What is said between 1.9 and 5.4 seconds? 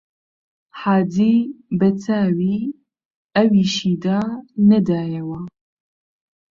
چاوی ئەویشیدا نەدایەوە